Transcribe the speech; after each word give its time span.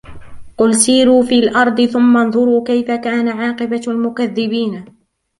قُلْ 0.57 0.75
سِيرُوا 0.75 1.23
فِي 1.23 1.39
الْأَرْضِ 1.39 1.81
ثُمَّ 1.85 2.17
انْظُرُوا 2.17 2.63
كَيْفَ 2.67 2.91
كَانَ 2.91 3.27
عَاقِبَةُ 3.29 3.81
الْمُكَذِّبِينَ 3.87 4.85